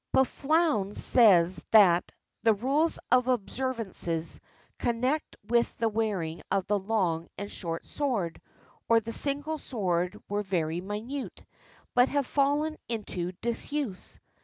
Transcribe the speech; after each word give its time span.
Pfoundes 0.15 0.95
says 0.97 1.63
that 1.69 2.11
"the 2.41 2.55
rules 2.55 2.97
of 3.11 3.27
observances 3.27 4.39
con 4.79 4.99
nected 4.99 5.35
with 5.47 5.77
the 5.77 5.89
wearing 5.89 6.41
of 6.49 6.65
the 6.65 6.79
long 6.79 7.27
and 7.37 7.51
short 7.51 7.85
sword 7.85 8.41
or 8.89 8.99
the 8.99 9.13
single 9.13 9.59
sword 9.59 10.19
were 10.27 10.41
very 10.41 10.81
minute, 10.81 11.45
but 11.93 12.09
have 12.09 12.25
fallen 12.25 12.77
into 12.89 13.31
disuse. 13.43 14.17